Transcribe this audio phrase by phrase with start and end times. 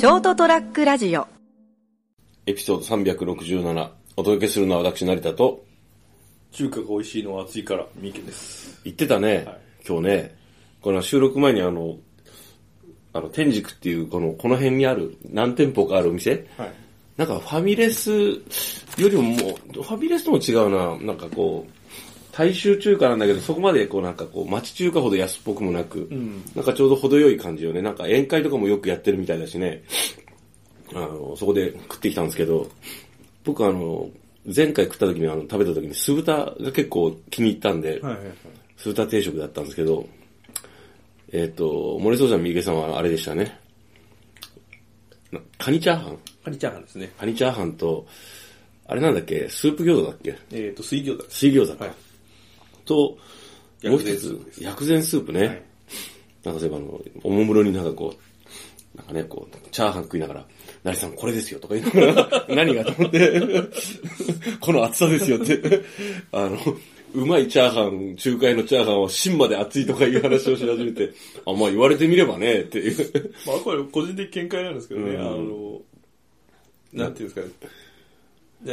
[0.00, 1.28] ショートトラックラジオ。
[2.46, 5.62] エピソード367お届けするのは私成田と。
[6.52, 8.80] 中華が美味しいのは暑いから、三池です。
[8.82, 9.60] 言ってたね、はい。
[9.86, 10.34] 今日ね。
[10.80, 11.98] この収録前にあの
[13.12, 16.46] あの天竺っていうこのこの辺にある何店舗かあるお店。
[16.56, 16.72] はい。
[17.18, 18.40] なんかファミレスよ
[18.96, 20.96] りももう、ファミレスとも違うな。
[21.04, 21.79] なんかこう、
[22.40, 27.82] 大衆中華なんだけど、そこまでこうなんかこう、町中華ほど安っぽくもなく、んなんかちょうど程よい感じよね。
[27.82, 29.84] なんか宴会とかもよくやってるみたいだしね。
[30.94, 32.66] あの、そこで食ってきたんですけど、
[33.44, 34.08] 僕あの、
[34.46, 38.34] 前回食った時にあの、食べた時に酢豚が結構気に入ったんで、はいはいはい。
[38.78, 40.08] 酢豚定食だったんですけど、
[41.32, 43.60] えっ、と、森総ちゃん、三池さんはあれでしたね。
[45.30, 47.12] なカニチャーハンカニチャーハンですね。
[47.20, 48.06] カニチャーハンと、
[48.86, 50.38] あれなんだっけ、スープ餃子だっけ？
[50.52, 51.26] えっ、と、水餃子。
[51.28, 51.84] 水餃子か。
[51.84, 51.94] はい
[52.90, 53.16] と、
[53.88, 54.20] もう一つ、
[54.52, 55.46] す薬膳スープね。
[55.46, 55.62] はい。
[56.44, 60.46] なんか例えばあの、おもむろになんかこう、なんかね、こう、チャーハン食いながら、
[60.82, 63.40] 成さんこれですよとか言いながら、 何がと思って、
[64.60, 65.60] この厚さですよって、
[66.32, 66.58] あの、
[67.14, 71.12] うまいチャーハン、中華屋のチャーハンは芯まで熱いとかいう話をし始めて、
[71.46, 73.32] あ、まあ言われてみればね、っていう。
[73.46, 75.20] まあ、これ個人的見解なんですけどね、うん。
[75.20, 75.82] あの、
[76.92, 77.70] なんていうんですかね。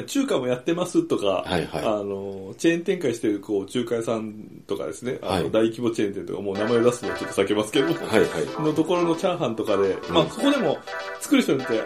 [0.05, 1.81] 中華もやってますとか、はいはい。
[1.81, 5.43] あの、チェーン展開してるこう中華屋さんとかですね、あの、はい。
[5.43, 8.17] 大規模チェーン店とか、もう名前を出すのはちょっと避けますけど、はいは
[8.61, 8.63] い。
[8.63, 10.77] のところのチャーハンとかで、まあそこでも
[11.21, 11.81] 作る人によって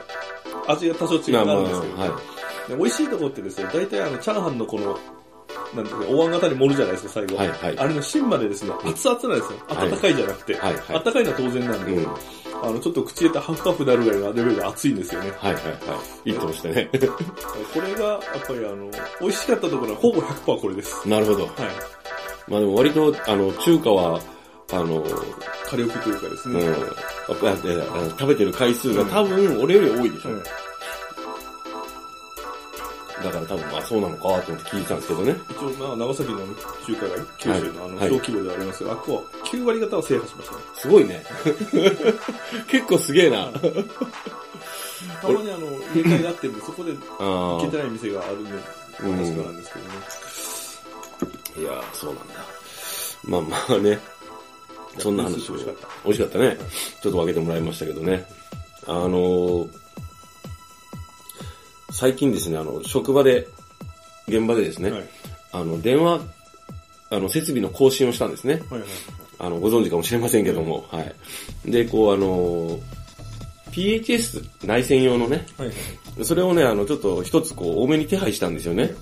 [0.68, 2.22] 味が多少違うまあまあ、んですけど、は
[2.70, 4.98] で美味しいとこってですね、大体あの、チャーハンのこの、
[5.76, 7.38] なんていうか、お椀型に盛るじゃないですか、最後。
[7.38, 7.78] はいはい。
[7.78, 9.60] あれの芯までですね、熱々なんですよ。
[9.68, 9.92] はい。
[9.92, 10.56] 温かいじゃなくて。
[10.56, 10.84] はいはい。
[10.96, 12.08] 温かいのは当然なんで、うん
[12.64, 15.30] あの、ちょっと口入れたハフハフになるぐらいのレベルで熱いんですよね。
[15.30, 15.32] い。
[15.32, 15.70] はいはいは
[16.26, 16.30] い。
[16.30, 16.90] いいともしてね。
[16.92, 21.08] これが、やっぱりあの、美味しかったところはほぼ100%これです。
[21.08, 21.46] なるほど。
[21.46, 21.52] はい。
[22.48, 24.20] まあでも割と、あの、中華は、
[24.72, 25.04] あの、
[25.66, 26.60] 火力というかですね。
[26.60, 26.72] う
[28.06, 30.32] ん、食べてる回数が多分俺より多いでしょ。
[30.32, 30.71] はい
[33.24, 35.36] だから多分まあそうなのかと思って聞いてたんですけどね。
[35.50, 40.62] 一応、まあ、長崎の中華街、九州のあの、はい小規模ではありますが、あっこは9割方は制覇しましたね。
[40.76, 41.24] すごいね。
[42.68, 43.52] 結構すげえな。
[45.22, 48.52] たまにあの、入れ替えがあってるんで、そこであ行けてーない店があるんで、
[48.98, 49.14] 確かな
[49.50, 49.92] んですけどね。
[51.58, 52.34] いやそうなんだ。
[53.24, 54.00] まあまあね。
[54.98, 55.54] そんな話を。
[55.54, 56.58] 美味しかった美味しかったね。
[57.02, 58.26] ちょっと分けてもらいましたけどね。
[58.88, 59.82] あのー
[61.92, 63.48] 最近ですね、あの、職場で、
[64.28, 65.04] 現場でですね、はい。
[65.52, 66.22] あの、電話、
[67.10, 68.62] あの、設備の更新をしたんですね。
[68.70, 68.90] はいはい。
[69.40, 71.72] あの、ご存知かもしれませんけども、はい。
[71.72, 72.80] で、こう、あの、
[73.72, 75.74] PHS 内線用のね、はいは
[76.20, 76.26] い。
[76.26, 78.94] それをね、あの、ちょっと一つこう、多めに手配したんですよね。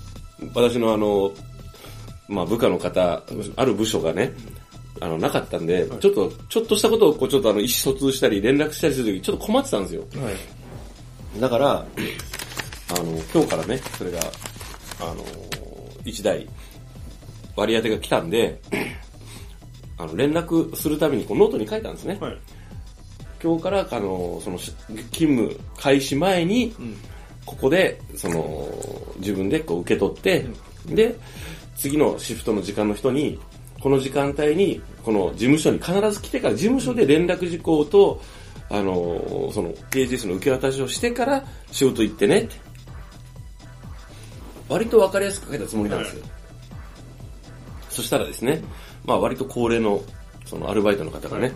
[0.54, 1.32] 私のあの、
[2.28, 3.22] まあ、部下の方、
[3.56, 4.32] ある部署がね、
[5.00, 10.04] あの、なかったんで、ちょっと、ちょっとしたことを、こう、ちょっとあの、意思疎通したり、連絡したりするとき、ちょっと困ってたんですよ。
[10.16, 11.40] はい。
[11.40, 11.86] だから、
[12.92, 14.18] あの、今日からね、それが、
[15.00, 15.24] あの、
[16.04, 16.48] 一台、
[17.56, 18.60] 割り当てが来たんで、
[19.96, 22.18] あの、連絡するためにこうノートに書いたんですね。
[22.20, 22.38] はい。
[23.42, 24.72] 今日から、あの、その、し
[25.12, 26.96] 勤務開始前に、うん。
[27.46, 28.68] ここで、その、
[29.18, 30.46] 自分でこう受け取って、
[30.86, 31.16] で、
[31.76, 33.38] 次のシフトの時間の人に、
[33.80, 38.20] この時間帯に、この事務所に必ず来てから、事務所で連絡事項と、
[38.68, 42.69] あの、その、PHS の受け渡しをしてから仕事行ってねって。
[44.70, 46.24] 割と分かりやすく書いたつもりなんですよ。
[47.90, 48.62] そしたらですね、
[49.04, 50.00] まあ割と高齢の、
[50.46, 51.52] そのアルバイトの方がね、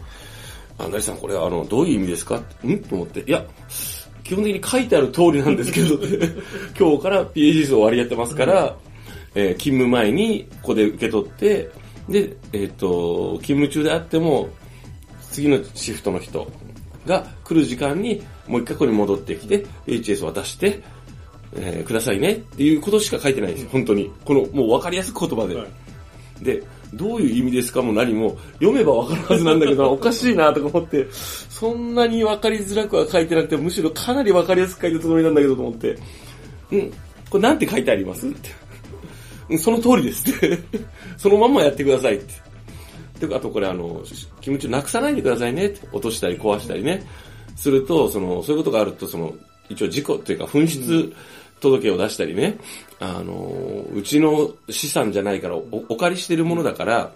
[0.79, 2.43] あ、成さんこれはあの、どういう意味ですか？
[2.67, 2.79] ん？
[2.81, 3.45] と思って、いや、
[4.25, 5.95] 基本的に書いてある通りなんですけど、
[6.79, 8.77] 今日から PHS を割り当てますから、
[9.37, 11.71] えー勤務前にここで受け取って、
[12.09, 14.49] で、えっ、と、勤務中であっても、
[15.31, 16.51] 次のシフトの人
[17.07, 20.81] が来る時間にもう一回ここに戻ってきて、PHS を渡して、
[21.57, 24.11] えーくださいねっていうことしか書いてないんですよ、本当に。
[24.25, 25.55] この、もう分かりやすく言葉で。
[25.55, 25.67] はい
[26.43, 35.97] で、どういう意味ですかも何も、読めばわかるはずなんだけど、 おかしいなとか思って、そんなにわかりづらくは書いてなくて、むしろかなりわかりやすく書いたつもりなんだけどと思って、
[36.73, 36.93] うん、
[37.31, 38.27] これなんて書いてあります？
[38.27, 38.51] って。
[39.49, 40.59] うんその通りですって。
[41.17, 42.19] そのまんまやってくださいっ
[43.21, 43.27] て。
[43.27, 44.03] で、あとこれあの、
[44.41, 45.87] 気持ちをなくさないでくださいねって。
[45.93, 47.05] 落としたり壊したりね。
[47.55, 49.35] すると、その、そういうことがあると、その、
[49.69, 51.13] 一応事故っていうか紛失
[51.65, 52.59] 届を出したりね、
[53.01, 57.13] あの、うちの資産じゃないからお、お借りしてるものだから、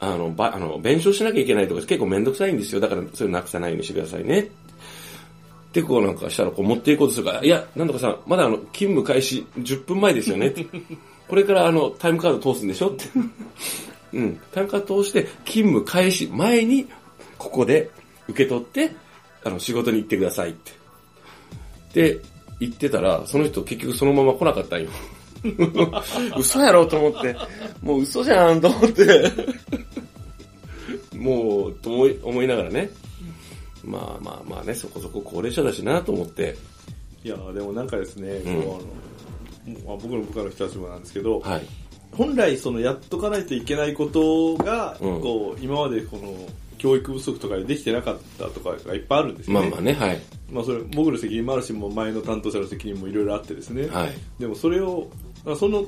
[0.00, 2.80] あの、ば、あの、弁償しなきゃいけないとか結構めんどくさいんですよ。
[2.80, 4.48] だから、それなくさないようにしてくださいね。
[5.72, 10.64] で、こうなんかしたら、こう持っていこうとするから、いや、なんとかさん、まだあの、勤務開始10分前ですよねって。
[11.28, 12.88] これからあの、タイムカード通すんでしょ？
[12.88, 13.04] って。
[14.14, 14.40] うん。
[14.52, 16.86] タイムカード通して、勤務開始前に、
[17.38, 17.90] ここで
[18.26, 18.90] 受け取って、
[19.44, 20.70] あの、仕事に行ってくださいって。
[22.16, 22.18] っ
[22.60, 24.90] て言ってたら、その人結局そのまま来なかったんよ。
[26.38, 27.34] 嘘やろと思って、
[27.82, 29.32] もう嘘じゃんと思って、
[31.16, 32.90] もう、と思い思いながらね、
[33.82, 36.56] まあまあまあね、そこそこ高齢者だしなと思って、
[37.24, 38.62] いやーでもなんかですね、うん。
[38.62, 38.80] こ
[39.66, 41.66] うあのまあ僕の部下の人たちもなんですけど、はい。
[42.12, 45.20] 本来そのやっとかないといけないことが、うん。
[45.20, 46.34] こう今までこの
[46.80, 49.68] 教育不足とかでできてなかったとかがいっぱいあるんですよね。
[49.68, 50.20] まあまあね、はい。
[50.50, 53.86] まあそれ僕の責任もあるし、もう前の担当者の責任もいろいろあってですね。
[53.88, 54.12] はい。
[54.38, 55.10] でもそれを、
[55.44, 55.84] まあその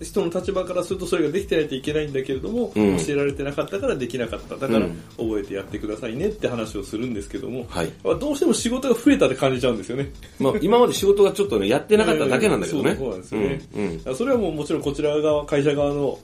[0.00, 4.56] 人の立場からするとそれができてないといけないんだけれども、うん教えられてなかったからできなかった。
[4.56, 7.92] だからうん覚えてやってくださいねって話をするんですけども、はい。
[8.02, 10.10] まあどうしても仕事が増えたって感じちゃうんですよね。
[10.38, 12.94] まあ今まで仕事がちょっとね、やってなかっただけなんだけどね。
[12.96, 14.02] そうそうなんですよねうん。
[14.06, 16.18] うんそれはもうもちろんこちら側、会社側の、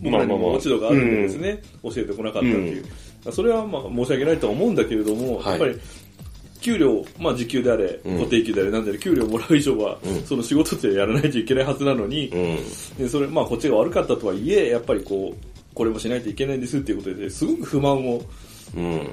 [0.00, 2.84] 僕らにも落ち度があるんでですね、教えてこなかったっていう。
[3.30, 5.80] それはまあ申し訳ないとは思うんだけれども、はいやっぱり、
[6.60, 12.58] 給料、まあ時給であれ、うん固定給であれ、なんであれ、給料もらう以上は、うんその仕事ってやらないといけないはずなのに、うん。
[12.98, 18.22] でそれ、まあこっちが悪かったとはいえ、やっぱりこう、これもしないといけないんですっていうことで、すごく不満を
[18.76, 19.08] うん。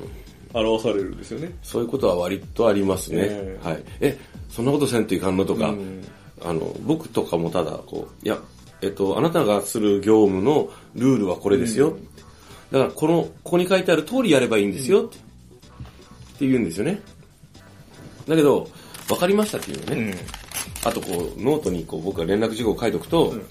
[0.53, 1.49] 表されるんですよね。
[1.63, 3.19] そういうことは割とありますね。
[3.21, 3.83] ええはい。
[4.01, 4.17] え、
[4.49, 6.03] そんなことせんといかんのとか、うん
[6.43, 8.37] あの、僕とかもただ、こう、いや、
[8.81, 11.97] えっと、あなたがする業務のルールはこれですよ。
[12.71, 15.03] だから、この、ここに書いてある通りやればいいんですよ。
[15.03, 15.19] ってっ
[16.39, 16.99] て言うんですよね。
[18.27, 18.67] だけど、
[19.09, 20.17] わかりましたっていうのね。
[20.83, 23.41] あと、こう、ノートにこう僕が連絡事項を書いておくと、ん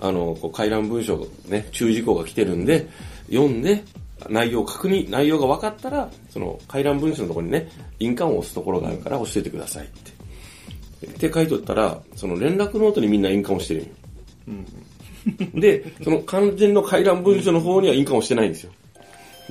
[0.00, 2.88] あの、こう回覧文書、ね、注意事項が来てるんで、
[3.30, 3.84] 読んで、
[4.28, 7.68] 内容を確認、内容が分かったら、その回覧文書のところにね、
[8.00, 11.06] 印鑑を押すところがあるから教えてくださいって。
[11.06, 13.86] って書いとったら、その連絡ノートにみんな印鑑をしてる
[14.50, 18.72] んで、その肝心の回覧文書の方には印鑑をしてないんですよ。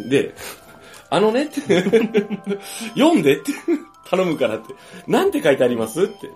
[0.09, 0.33] で、
[1.09, 1.61] あのねって、
[2.95, 3.51] 読んでって、
[4.09, 4.73] 頼むからって。
[5.07, 6.29] なんて書いてありますって。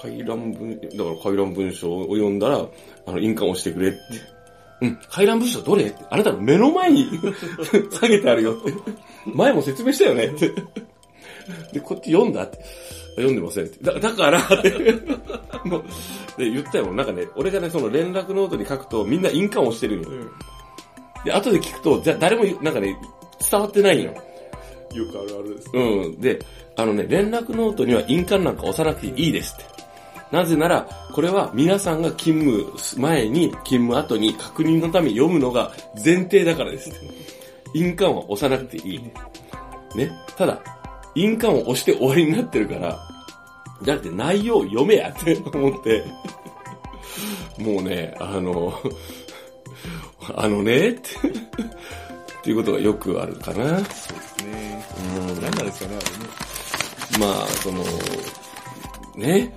[0.00, 2.66] 回覧文、だから回覧文書を読んだら、
[3.06, 3.98] あの、印鑑をしてくれって。
[4.82, 5.96] うん、回覧文書どれって。
[6.10, 7.06] あなたの目の前に
[7.92, 8.72] 下げてあるよって。
[9.26, 10.52] 前も説明したよねって。
[11.72, 12.58] で、こっち読んだって。
[13.16, 13.84] 読んでませんって。
[13.84, 14.70] だだからって。
[15.64, 15.84] もう
[16.38, 16.92] で、言ったよ。
[16.92, 20.08] なんかね、俺がね、その連絡ノートに書くとみんな印鑑をしてるんよ。
[21.24, 22.96] で、後で聞くと、じゃ誰もなんかね、
[23.50, 24.14] 伝わってないんよ。
[24.92, 25.70] よくあるあるです。
[25.72, 26.20] うん。
[26.20, 26.38] で、
[26.76, 29.64] あのね、連絡ノートには印鑑なんか押さなくていいですって。
[30.32, 35.72] なぜなら、これは皆さんが勤務前に、勤務後に確認のために読むのが
[36.04, 36.90] 前提だからです。
[37.74, 39.02] 印鑑は押さなくていい。
[39.96, 40.10] ね。
[40.36, 40.60] ただ、
[41.14, 42.98] 印鑑を押して終わりになってるから、
[43.82, 46.04] じゃなくて内容を読めやって思って、
[47.58, 48.72] もうね、あの、
[50.34, 53.78] あのね、って、っていうことがよくあるかな。
[53.78, 53.84] ね。
[55.18, 55.40] うん。
[55.40, 55.98] 何なんですかね、
[57.16, 57.84] あまあ、その、
[59.16, 59.52] ね。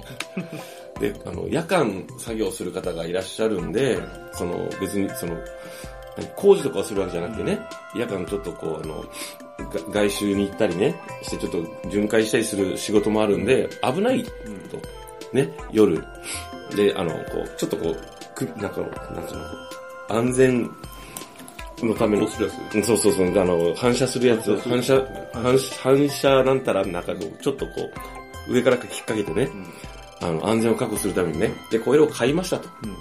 [1.00, 4.00] で、あの、夜間作業する方がいらっしゃるんで、
[4.34, 5.38] その、別に、その、
[6.18, 7.60] 何工事とかをするわけじゃなくてね、
[7.96, 9.10] 夜間ちょっとこう、あの、が
[9.94, 14.32] 外周に行ったりね、してちょっと巡回したりする仕事もあるんで、危ないと。
[15.32, 16.04] ね、夜。
[16.76, 19.44] で、あの、こう、ちょっとこう、くなんか、なんつうの、
[20.10, 20.70] 安全
[21.82, 25.02] のためのコスプラスうんそうそうそう、あの、反射するやつを、反射、
[25.34, 27.90] 反射、反射なんたらなんかちょっとこ
[28.48, 29.50] う、上から引っ掛けてね、
[30.22, 32.70] あの、安全を確保するためにね、で、これを買いましたと。
[32.84, 32.96] うん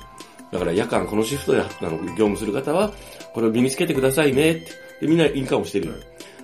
[0.53, 2.93] だから夜間このシフトであの業務する方は、
[3.33, 4.67] これを身につけてくださいねって。
[5.01, 5.95] で、みんな印鑑をしてるよ。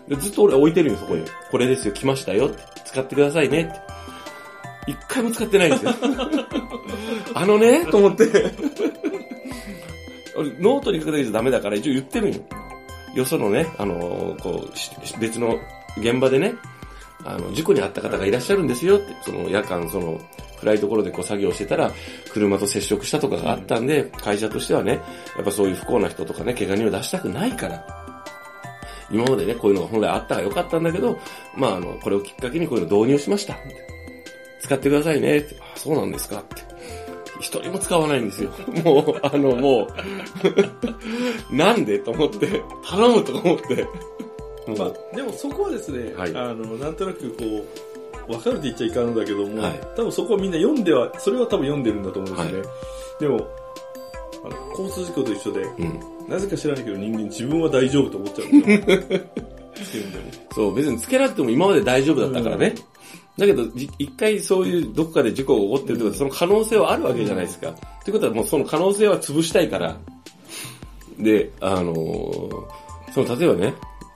[0.08, 1.24] で、ずっと俺置いてるよ、そこに。
[1.50, 2.50] これですよ、来ましたよ。
[2.84, 3.80] 使ってくださいねって。
[4.88, 5.92] 一回も使ってないんですよ。
[7.34, 8.24] あのね、と思って。
[10.34, 12.40] 俺、ノートに書くだけじゃダメだから一応言ってるんよ。
[13.14, 15.58] よそのね、あのーこうし、別の
[15.98, 16.54] 現場でね、
[17.24, 20.20] あの、事故に遭った方がいらっしゃるんですよって、その夜間、その、
[20.60, 21.92] 暗いところでこう作業してたら、
[22.32, 25.00] 車と接触したとかがあったんで、会社としてはね、
[25.36, 28.07] やっぱそういう不幸な人とかね、怪我人を出したくないから、
[29.10, 31.18] 今までね、こういうのが本来あったらよかったんだけど、
[31.56, 33.56] まあ、あの、これをきっかけにこういうの導入しました。
[34.60, 35.56] 使ってくださいねって。
[35.60, 36.68] あ、そうなんですかって。
[37.40, 38.50] 一人も使わないんですよ。
[38.84, 39.86] もう、あの、もう、
[41.54, 43.86] なんでと思って、頼むと思って。
[44.76, 47.44] まあ、でもそこはですね、はいあの、なんとなくこ
[48.28, 52.68] う、わかるって言っちゃいかんのだけども、はい多分そこはみんな読んでは、それは多分読んでるんだと思うんですよね。
[53.20, 53.48] でも、
[54.50, 56.00] あの交通事故と一緒で、うん。
[56.28, 59.20] なぜか知らないけど人間自分は大丈夫と思っちゃうんですよ。
[59.74, 62.74] つけるんでもそう、別につけなくても今まで大丈夫だったからね。
[63.38, 67.70] だけど、じ一回そういうどこかで事故が起こってるってことは、その可能性はあるわけじゃないですか。
[67.70, 67.74] っ
[68.04, 69.96] てことはもうその可能性は潰したいから。
[71.18, 72.78] で、あのー
[73.12, 73.74] その、例えばね、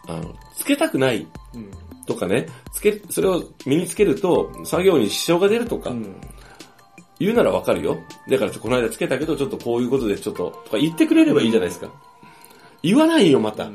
[0.08, 1.70] あの、つけたくないうん
[2.04, 6.16] とかね、つけ、それを身につけると作業に支障が出るとか、うん。
[7.22, 7.98] 言うならわかるよ。
[8.28, 11.88] だからちょこの間つけたけど、ちょっとこういうことでちょっと、とか言ってくれればいいじゃないですか。
[12.82, 13.70] 言わないよ、また。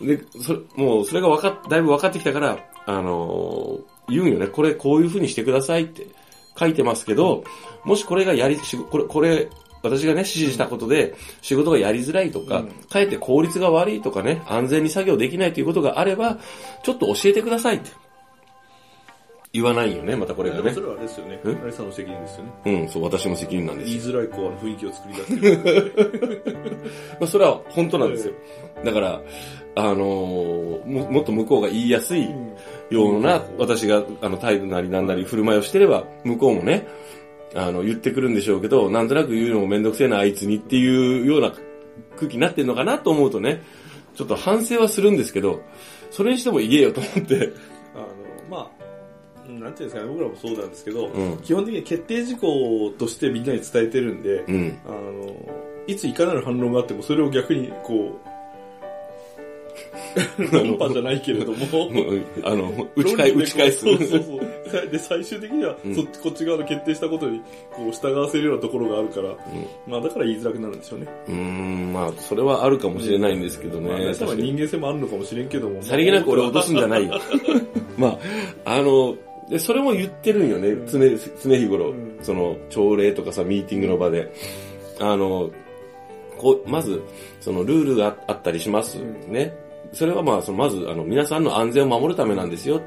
[0.00, 4.48] で、それ、もうそれがわかっ、だいぶ分かってきたから、あのー言うんよね。
[4.48, 6.06] これこういう風にしてくださいって
[6.58, 7.44] 書いてますけど、
[7.84, 9.48] もしこれがやり、しこれ、これ、
[9.82, 16.38] 私がね、指示したことで、仕事がやりづらいとか、うんかえって効率が悪いとかね、安全に作業できないということがあれば、
[16.82, 17.90] ちょっと教えてくださいって。
[19.52, 20.80] 言わないよね、またこれがねそ。
[20.80, 21.38] れはあれですよね。
[21.44, 21.54] え？
[21.54, 22.52] 成さんの責任ですよね。
[22.64, 26.42] うん、そう、私の責任なんですよ言いづらいこうあの雰囲気を作り出してる。
[27.20, 28.34] まあ、それは本当なんですよ。
[28.82, 29.20] だから、
[29.74, 32.28] あのーも、もっと向こうが言いやすい
[32.90, 36.86] ような、私が、あの、態度なりなんなり振る舞いをしてれば、向こうもね、
[37.54, 41.52] あの、言ってくるんでしょうけど、なんとなく言うのもめんどくせえな、あいつにっていうような
[42.16, 43.62] 空気になってんのかなと思うとね、
[44.14, 45.62] ちょっと反省はするんですけど、
[46.10, 47.52] それにしても言えよと思って、
[47.94, 48.06] あの、
[48.50, 48.81] まあ、
[49.48, 54.78] なんていうんですかね、僕らもそうなんですけど、うん基本的に決定事項としてみんなに伝えてるんで、うん。
[54.86, 55.36] あの、
[55.86, 58.32] いついかなる反論があっても、それを逆に、こう、
[60.52, 63.80] 論破じゃないけれども、うんあの、打ち返、打ち返す。
[63.80, 64.90] そうそうそう。
[64.90, 67.40] で、最終的には、うんそっち、こっち側の決定したことに、
[67.72, 69.34] こう、従わせるようなところがあるから、
[69.86, 71.06] まあ、だから言いづらくなるんでしょうね。
[71.28, 73.88] うーん、まあ、それはあるかもしれないんですけどね。
[73.88, 75.82] まあ、皆さんは確かに人間性もあるのかもしれんけども。
[75.82, 77.18] さりげなく俺落とすんじゃないよ。
[77.96, 78.18] ま
[78.64, 79.16] あ、あの、
[79.52, 81.90] で、それも言ってるんよね、常、常日頃。
[81.90, 84.32] うんその、朝礼とかさ、ミーティングの場で。
[84.98, 85.50] あの、
[86.38, 87.02] こう、まず、
[87.40, 88.98] その、ルールがあったりします。
[88.98, 89.54] うんね。
[89.92, 92.80] それはまあ、その、まず、あの、皆さんの安全を守るためなんですよ。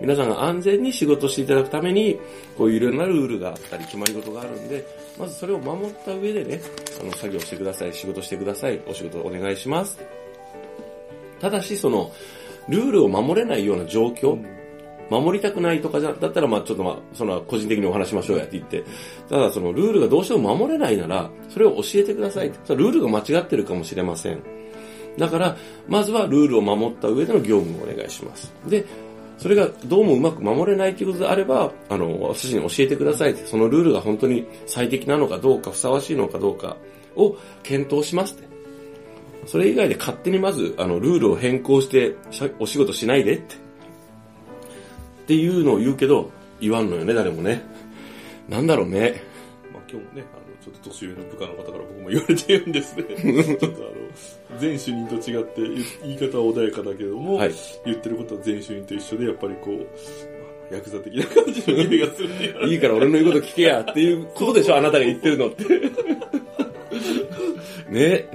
[0.00, 2.18] 皆さんが安全に仕事していただくために、
[2.56, 4.86] こういういろんなルールがあったり、決まり事があるんで、
[5.18, 6.62] まずそれを守った上でね、
[6.98, 9.98] あの、作業してください、仕事してください、お仕事お願いします。
[11.40, 12.10] ただし、その、
[12.68, 14.38] ルールを守れないような状況、
[15.10, 18.84] 守りたくないとかじゃ、だったらまあちょっとまあ、その個人的にお話しましょうやって言って、
[19.28, 22.74] ただそのルールがどうしても守れないなら、それを教えてくださいって。
[22.74, 24.40] ルールが間違ってるかもしれません。
[25.18, 25.56] だから、
[25.88, 28.52] まずはルールを守った上での業務をお願いします。
[28.66, 28.84] で、
[29.38, 36.76] それがどうもうまく守れないということであれば、あの、私に教えてくださいって、そのルールが本当に最適なのかどうか、ふさわしいのかどうか
[37.16, 38.46] を検討しますって。
[39.46, 42.16] それ以外で勝手にまず、あの、ルールを変更して、
[42.58, 43.65] お仕事しないでって。
[45.26, 46.30] っていうのを言うけど、
[46.60, 47.60] 言わんのよね、誰もね。
[48.48, 49.20] なんだろうね。
[49.72, 53.02] まあ今日もね、あの、ちょっと年上の部下の方から僕も言われてるんですね。
[53.04, 55.62] ちょっとあの、全主任と違って、
[56.04, 57.52] 言い方は穏やかだけども、はい
[57.84, 65.64] 言ってることは全主任と一緒で、やっぱりこう、ヤクザ的な感じの匂いがするんでいいから俺の言うこと聞けやっていうことでしょ、あなたが言ってるのって。
[67.90, 68.28] ね。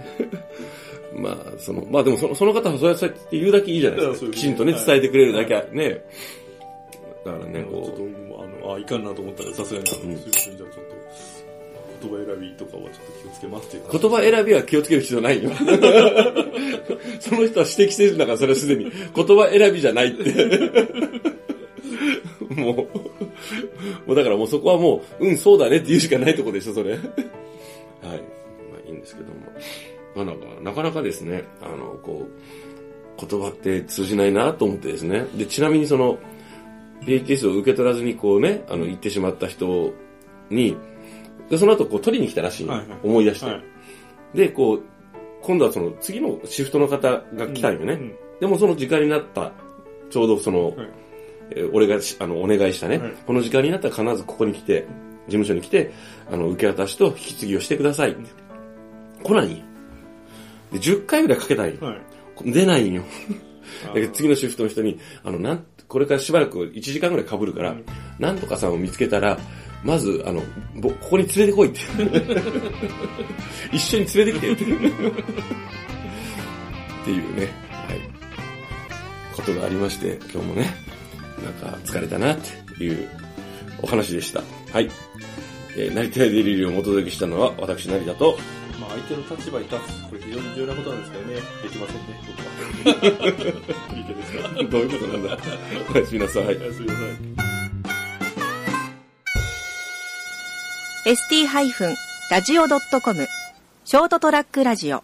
[1.14, 4.32] まあ、その、まあでもそのその方はそうやって言うだけいいじゃないですか。
[4.32, 6.04] きちんとね、はい伝えてくれるだけはね。
[7.26, 8.08] だからね、ちょっとこ
[8.44, 10.96] あの、あ、いかんなと思ったらさすがにあの、うんすいません、じゃあちょっと、
[12.02, 15.52] 言葉選びとかはちょっと気をつけますっていうう、言葉選びは気をつける必要ないよ。
[17.22, 18.92] その人は指摘してるんだから、それはすでに。
[19.16, 20.24] 言葉選びじゃないって。
[22.56, 26.92] もう、もうだからもうそこはもう、うん、そうだねって言うしかないとこでしょ、それ。
[26.94, 27.00] はい。
[27.02, 27.06] ま
[28.14, 29.36] あいいんですけども。
[30.16, 35.26] まあなんか、なかなかですね、あの、こう、言葉って通じないなと思ってですね。
[35.36, 36.18] で、ちなみにその、
[37.02, 39.94] PHS を受け取らずにこうね、あの、行ってしまった人
[40.50, 40.78] に、
[41.50, 43.46] でその後こう取りに来たらしいの、はいはい思い出して。
[43.46, 43.62] は
[44.34, 44.38] い。
[44.38, 44.84] で、こう、
[45.42, 47.94] 今度はその次のシフトの方が来たんよね。
[47.94, 49.52] うんでもその時間になった、
[50.10, 50.90] ちょうどその、はい
[51.52, 54.88] えー俺がしあのお願いしたね、はいこの時間になったら必ずここに来て、
[55.28, 55.92] 事務所に来て、
[56.32, 58.30] あの、受け渡しと引き継ぎをしてくださいって。
[59.24, 59.64] 来ないんよ。
[60.72, 61.78] で、10回ぐらいかけたんよ。
[61.82, 62.52] はい。
[62.52, 63.04] 出ないんよ。
[63.86, 67.86] あだけど次のシフトの人に、あの、なん、これからしばらく1時間ぐらい被るから、うん
[68.18, 69.38] なんとかさんを見つけたら、
[69.84, 70.44] まず、あの、
[70.76, 71.80] ぼここに連れてこいって。
[73.74, 74.64] 一緒に連れてきてって。
[74.64, 74.68] っ
[77.06, 78.00] ていうね、はい。
[79.36, 80.72] ことがありまして、今日もね、
[81.44, 83.10] なんか疲れたなっていう
[83.82, 84.44] お話でした。
[84.72, 84.90] はい。
[85.76, 88.61] えー、成田デリリをお届けしたのは、私成田と、まあ
[88.92, 92.46] 相手の立場に立つ、これ非常に重要なことなんですけどね、できませんね、僕は。
[93.96, 95.38] いい手ですかどういうことなんだ。
[95.94, 96.44] おやすみなさい。
[96.44, 97.04] おやすみなさい。
[101.04, 103.28] ST-radio.com
[103.84, 105.04] ショートトラックラジオ